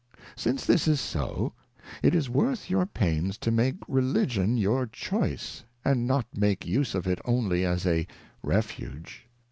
[0.35, 1.53] Since this is so,
[2.01, 7.05] it is worth your pains to make Religion your choice, and not make use of
[7.05, 8.07] it only as a
[8.41, 9.27] Refuge.